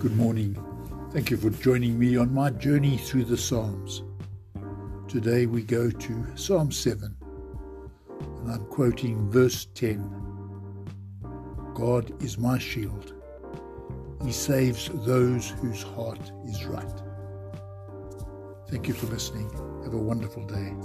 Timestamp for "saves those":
14.30-15.50